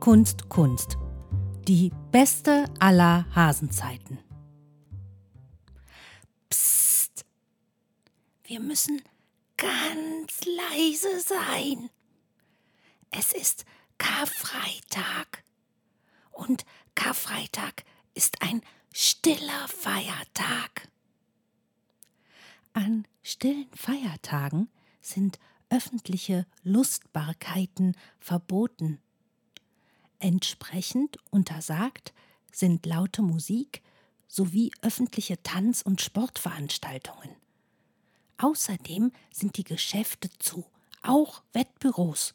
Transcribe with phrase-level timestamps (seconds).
[0.00, 0.96] Kunst Kunst.
[1.66, 4.20] Die beste aller Hasenzeiten.
[6.48, 7.26] Psst.
[8.44, 9.02] Wir müssen
[9.56, 11.90] ganz leise sein.
[13.10, 13.64] Es ist
[13.98, 15.42] Karfreitag.
[16.30, 18.62] Und Karfreitag ist ein
[18.94, 20.88] stiller Feiertag.
[22.72, 24.68] An stillen Feiertagen
[25.00, 25.40] sind
[25.70, 29.00] öffentliche Lustbarkeiten verboten.
[30.20, 32.12] Entsprechend untersagt
[32.52, 33.82] sind laute Musik
[34.26, 37.30] sowie öffentliche Tanz- und Sportveranstaltungen.
[38.36, 40.66] Außerdem sind die Geschäfte zu,
[41.02, 42.34] auch Wettbüros.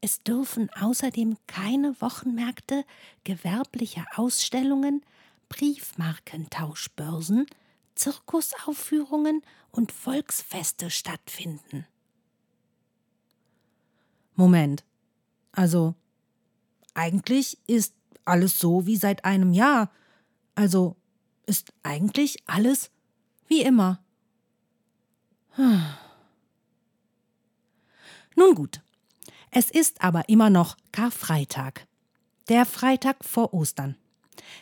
[0.00, 2.84] Es dürfen außerdem keine Wochenmärkte,
[3.24, 5.04] gewerbliche Ausstellungen,
[5.48, 7.46] Briefmarkentauschbörsen,
[7.94, 11.86] Zirkusaufführungen und Volksfeste stattfinden.
[14.34, 14.84] Moment.
[15.52, 15.94] Also,
[16.94, 19.90] eigentlich ist alles so wie seit einem Jahr.
[20.54, 20.96] Also
[21.46, 22.90] ist eigentlich alles
[23.48, 24.02] wie immer.
[28.36, 28.80] Nun gut,
[29.50, 31.86] es ist aber immer noch Karfreitag,
[32.48, 33.96] der Freitag vor Ostern,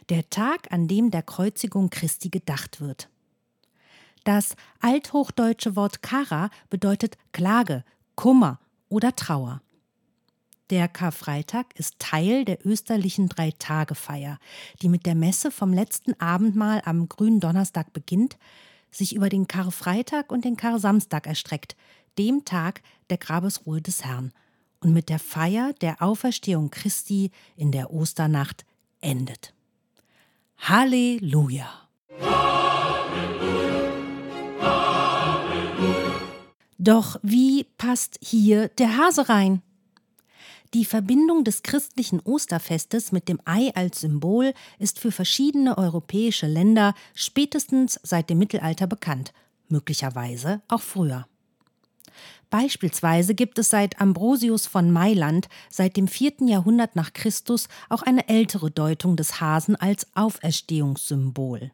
[0.08, 3.08] der Tag, an dem der Kreuzigung Christi gedacht wird.
[4.24, 7.84] Das althochdeutsche Wort Kara bedeutet Klage,
[8.16, 8.58] Kummer
[8.88, 9.62] oder Trauer.
[10.70, 14.38] Der Karfreitag ist Teil der österlichen Dreitagefeier,
[14.80, 18.38] die mit der Messe vom letzten Abendmahl am grünen Donnerstag beginnt,
[18.92, 21.74] sich über den Karfreitag und den Karsamstag erstreckt,
[22.18, 24.32] dem Tag der Grabesruhe des Herrn,
[24.78, 28.64] und mit der Feier der Auferstehung Christi in der Osternacht
[29.00, 29.52] endet.
[30.56, 31.68] Halleluja!
[36.78, 39.62] Doch wie passt hier der Hase rein?
[40.72, 46.94] Die Verbindung des christlichen Osterfestes mit dem Ei als Symbol ist für verschiedene europäische Länder
[47.12, 49.32] spätestens seit dem Mittelalter bekannt,
[49.68, 51.26] möglicherweise auch früher.
[52.50, 56.34] Beispielsweise gibt es seit Ambrosius von Mailand seit dem 4.
[56.46, 61.72] Jahrhundert nach Christus auch eine ältere Deutung des Hasen als Auferstehungssymbol.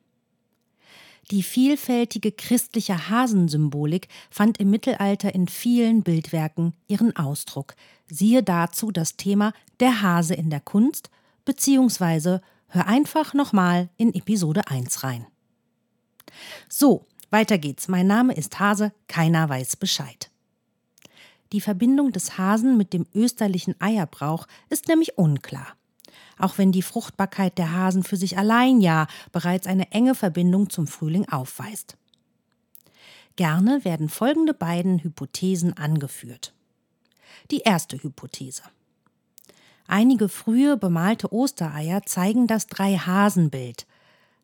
[1.32, 7.74] Die vielfältige christliche Hasensymbolik fand im Mittelalter in vielen Bildwerken ihren Ausdruck.
[8.06, 11.10] Siehe dazu das Thema Der Hase in der Kunst,
[11.44, 15.26] beziehungsweise hör einfach nochmal in Episode 1 rein.
[16.68, 17.88] So, weiter geht's.
[17.88, 20.30] Mein Name ist Hase, keiner weiß Bescheid.
[21.52, 25.76] Die Verbindung des Hasen mit dem österlichen Eierbrauch ist nämlich unklar
[26.38, 30.86] auch wenn die Fruchtbarkeit der Hasen für sich allein ja bereits eine enge Verbindung zum
[30.86, 31.96] Frühling aufweist.
[33.36, 36.54] Gerne werden folgende beiden Hypothesen angeführt.
[37.50, 38.62] Die erste Hypothese.
[39.86, 43.86] Einige frühe bemalte Ostereier zeigen das Drei-Hasen-Bild,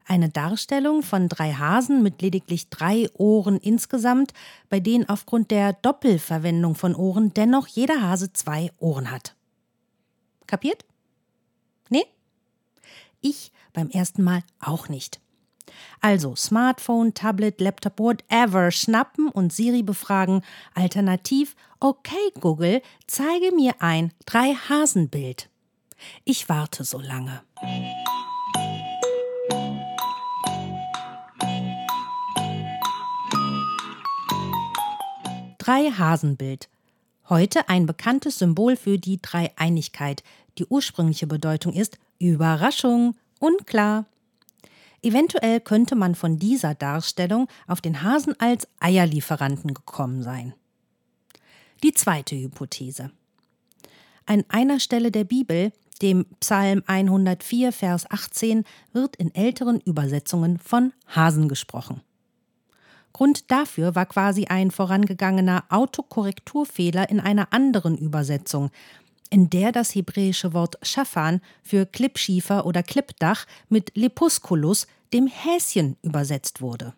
[0.06, 4.32] eine Darstellung von drei Hasen mit lediglich drei Ohren insgesamt,
[4.68, 9.36] bei denen aufgrund der Doppelverwendung von Ohren dennoch jeder Hase zwei Ohren hat.
[10.46, 10.84] Kapiert?
[13.24, 15.20] Ich beim ersten Mal auch nicht.
[16.00, 20.42] Also Smartphone, Tablet, Laptop, whatever schnappen und Siri befragen.
[20.74, 25.48] Alternativ, okay Google, zeige mir ein Drei-Hasen-Bild.
[26.24, 27.42] Ich warte so lange.
[35.58, 36.68] Drei-Hasen-Bild.
[37.28, 40.24] Heute ein bekanntes Symbol für die Dreieinigkeit,
[40.58, 41.98] die ursprüngliche Bedeutung ist
[42.30, 44.06] Überraschung, unklar.
[45.02, 50.54] Eventuell könnte man von dieser Darstellung auf den Hasen als Eierlieferanten gekommen sein.
[51.82, 53.10] Die zweite Hypothese.
[54.26, 60.92] An einer Stelle der Bibel, dem Psalm 104, Vers 18, wird in älteren Übersetzungen von
[61.08, 62.02] Hasen gesprochen.
[63.12, 68.70] Grund dafür war quasi ein vorangegangener Autokorrekturfehler in einer anderen Übersetzung,
[69.32, 76.60] in der das hebräische Wort Schafan für Klippschiefer oder Klippdach mit Lepusculus, dem Häschen, übersetzt
[76.60, 76.92] wurde.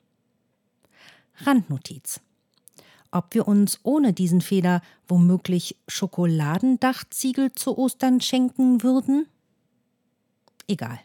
[1.44, 2.20] Randnotiz.
[3.12, 9.26] Ob wir uns ohne diesen Fehler womöglich Schokoladendachziegel zu Ostern schenken würden?
[10.66, 10.98] Egal.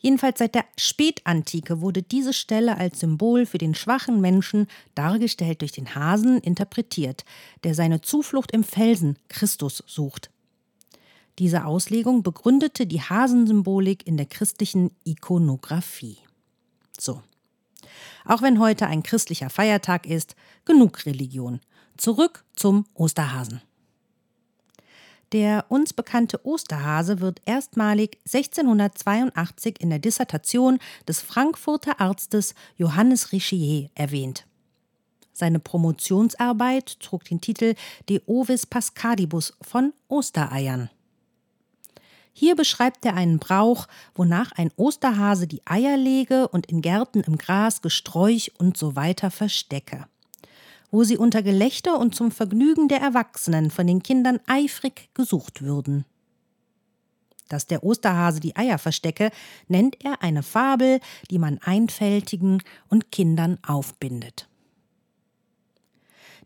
[0.00, 5.72] Jedenfalls seit der Spätantike wurde diese Stelle als Symbol für den schwachen Menschen, dargestellt durch
[5.72, 7.24] den Hasen, interpretiert,
[7.62, 10.30] der seine Zuflucht im Felsen Christus sucht.
[11.40, 16.18] Diese Auslegung begründete die Hasensymbolik in der christlichen Ikonographie.
[16.98, 17.22] So.
[18.26, 21.60] Auch wenn heute ein christlicher Feiertag ist, genug Religion.
[21.96, 23.62] Zurück zum Osterhasen.
[25.32, 30.78] Der uns bekannte Osterhase wird erstmalig 1682 in der Dissertation
[31.08, 34.46] des Frankfurter Arztes Johannes Richier erwähnt.
[35.32, 37.76] Seine Promotionsarbeit trug den Titel
[38.10, 40.90] De Ovis Pascadibus von Ostereiern.
[42.40, 47.36] Hier beschreibt er einen Brauch, wonach ein Osterhase die Eier lege und in Gärten im
[47.36, 50.06] Gras, Gesträuch und so weiter verstecke
[50.92, 56.04] wo sie unter Gelächter und zum Vergnügen der Erwachsenen von den Kindern eifrig gesucht würden.
[57.48, 59.30] Dass der Osterhase die Eier verstecke,
[59.68, 60.98] nennt er eine Fabel,
[61.30, 64.49] die man Einfältigen und Kindern aufbindet.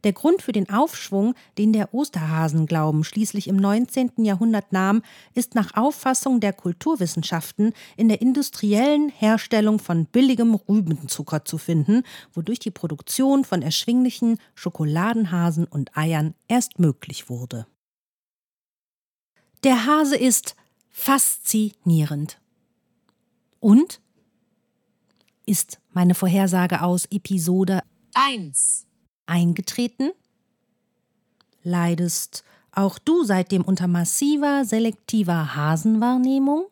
[0.05, 4.13] Der Grund für den Aufschwung, den der Osterhasenglauben schließlich im 19.
[4.19, 5.03] Jahrhundert nahm,
[5.33, 12.03] ist nach Auffassung der Kulturwissenschaften in der industriellen Herstellung von billigem Rübenzucker zu finden,
[12.35, 17.67] wodurch die Produktion von erschwinglichen Schokoladenhasen und Eiern erst möglich wurde.
[19.65, 20.55] Der Hase ist
[20.91, 22.39] faszinierend.
[23.59, 24.03] Und?
[25.47, 27.83] Ist meine Vorhersage aus Episode
[28.15, 28.84] 1
[29.27, 30.11] eingetreten?
[31.63, 36.67] Leidest auch du seitdem unter massiver selektiver Hasenwahrnehmung?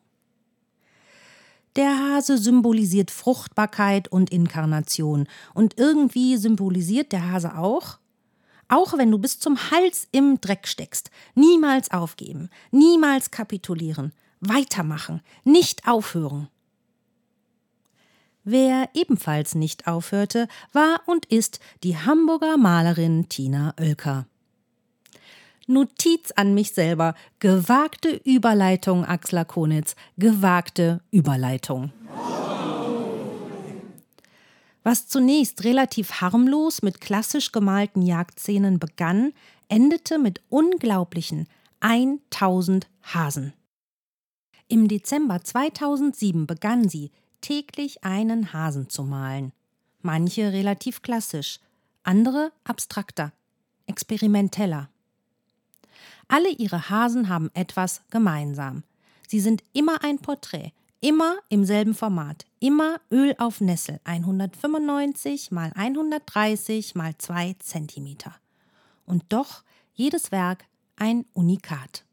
[1.75, 5.27] Der Hase symbolisiert Fruchtbarkeit und Inkarnation.
[5.53, 7.97] Und irgendwie symbolisiert der Hase auch,
[8.67, 15.87] auch wenn du bis zum Hals im Dreck steckst, niemals aufgeben, niemals kapitulieren, weitermachen, nicht
[15.87, 16.47] aufhören.
[18.43, 24.25] Wer ebenfalls nicht aufhörte, war und ist die Hamburger Malerin Tina Oelker.
[25.65, 27.15] Notiz an mich selber.
[27.39, 29.95] Gewagte Überleitung, Axler Konitz.
[30.17, 31.93] Gewagte Überleitung.
[34.83, 39.31] Was zunächst relativ harmlos mit klassisch gemalten Jagdszenen begann,
[39.69, 41.47] endete mit unglaublichen
[41.79, 43.53] 1000 Hasen.
[44.67, 47.11] Im Dezember 2007 begann sie,
[47.43, 49.51] täglich einen Hasen zu malen.
[50.01, 51.59] Manche relativ klassisch,
[52.01, 53.31] andere abstrakter,
[53.85, 54.89] experimenteller.
[56.27, 58.83] Alle ihre Hasen haben etwas gemeinsam.
[59.27, 65.71] Sie sind immer ein Porträt, immer im selben Format, immer Öl auf Nessel, 195 mal
[65.75, 68.17] 130 mal 2 cm.
[69.05, 69.63] Und doch
[69.93, 72.05] jedes Werk ein Unikat.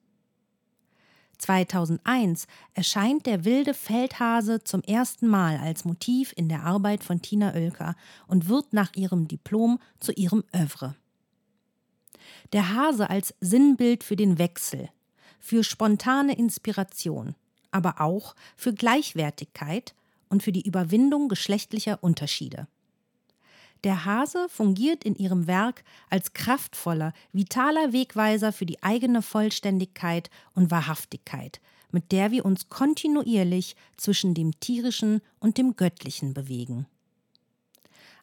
[1.41, 7.55] 2001 erscheint der wilde Feldhase zum ersten Mal als Motiv in der Arbeit von Tina
[7.55, 7.97] Oelker
[8.27, 10.95] und wird nach ihrem Diplom zu ihrem Övre.
[12.53, 14.89] Der Hase als Sinnbild für den Wechsel,
[15.39, 17.35] für spontane Inspiration,
[17.71, 19.95] aber auch für Gleichwertigkeit
[20.29, 22.67] und für die Überwindung geschlechtlicher Unterschiede.
[23.85, 30.71] Der Hase fungiert in ihrem Werk als kraftvoller, vitaler Wegweiser für die eigene Vollständigkeit und
[30.71, 31.61] Wahrhaftigkeit,
[31.91, 36.87] mit der wir uns kontinuierlich zwischen dem Tierischen und dem Göttlichen bewegen.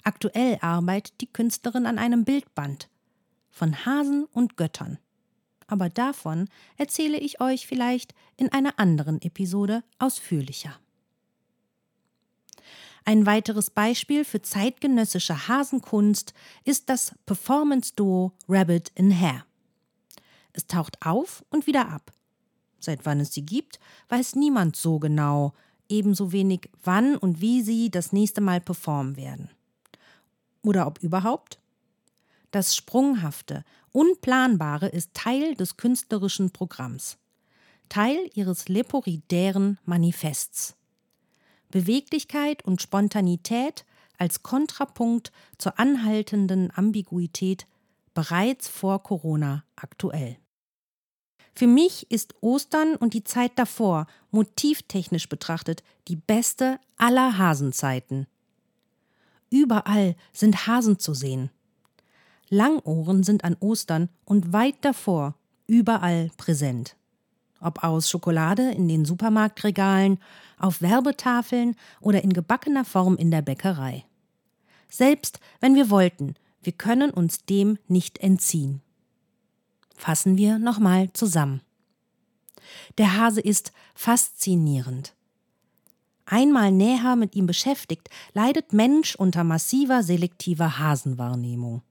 [0.04, 2.88] Aktuell arbeitet die Künstlerin an einem Bildband
[3.50, 5.00] von Hasen und Göttern.
[5.66, 6.48] Aber davon
[6.78, 10.80] erzähle ich euch vielleicht in einer anderen Episode ausführlicher.
[13.08, 16.34] Ein weiteres Beispiel für zeitgenössische Hasenkunst
[16.66, 19.46] ist das Performance-Duo Rabbit in Hair.
[20.52, 22.12] Es taucht auf und wieder ab.
[22.82, 25.54] Seit wann es sie gibt, weiß niemand so genau,
[25.88, 29.52] ebenso wenig wann und wie sie das nächste Mal performen werden.
[30.62, 31.62] Oder ob überhaupt?
[32.52, 37.18] Das Sprunghafte, Unplanbare ist Teil des künstlerischen Programms,
[37.88, 40.76] Teil ihres leporidären Manifests.
[41.70, 43.86] Beweglichkeit und Spontanität
[44.18, 47.68] als Kontrapunkt zur anhaltenden Ambiguität
[48.14, 50.38] bereits vor Corona aktuell.
[51.54, 58.28] Für mich ist Ostern und die Zeit davor motivtechnisch betrachtet die beste aller Hasenzeiten.
[59.50, 61.50] Überall sind Hasen zu sehen.
[62.50, 65.36] Langohren sind an Ostern und weit davor
[65.68, 66.96] überall präsent
[67.60, 70.20] ob aus Schokolade in den Supermarktregalen,
[70.60, 74.06] auf Werbetafeln oder in gebackener Form in der Bäckerei.
[74.90, 78.82] Selbst wenn wir wollten, wir können uns dem nicht entziehen.
[79.96, 81.62] Fassen wir nochmal zusammen.
[82.98, 85.14] Der Hase ist faszinierend.
[86.26, 91.84] einmal näher mit ihm beschäftigt, leidet Mensch unter massiver selektiver Hasenwahrnehmung.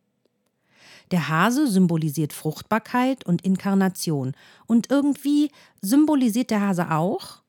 [1.10, 4.32] Der Hase symbolisiert Fruchtbarkeit und Inkarnation.
[4.66, 7.42] Und irgendwie symbolisiert der Hase auch,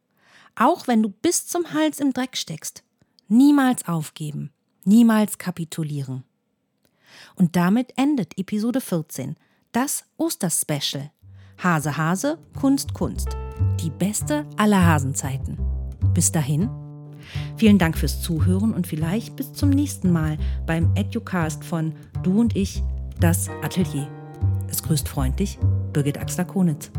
[0.55, 2.83] auch wenn du bis zum Hals im Dreck steckst,
[3.27, 4.51] niemals aufgeben,
[4.83, 6.23] niemals kapitulieren.
[7.35, 9.35] Und damit endet Episode 14,
[9.71, 11.11] das Osterspecial.
[11.63, 13.29] Hase, Hase, Kunst, Kunst.
[13.81, 15.57] Die beste aller Hasenzeiten.
[16.13, 16.69] Bis dahin.
[17.57, 22.55] Vielen Dank fürs Zuhören und vielleicht bis zum nächsten Mal beim Educast von Du und
[22.55, 22.83] ich,
[23.19, 24.07] das Atelier.
[24.69, 25.57] Es grüßt freundlich
[25.93, 26.91] Birgit Axler-Konitz.